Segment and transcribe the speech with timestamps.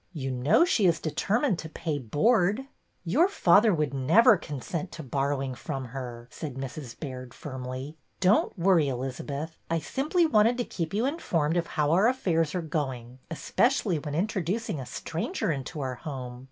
[0.13, 2.65] You know she is determined to pay board."''
[3.15, 6.99] Your father would never consent to borrow ing from her," said Mrs.
[6.99, 7.99] Baird, firmly.
[8.19, 9.59] Don't worry, Elizabeth.
[9.69, 14.15] I simply wanted to keep you informed of how our affairs are going, especially when
[14.15, 16.39] introducing a stranger into our home.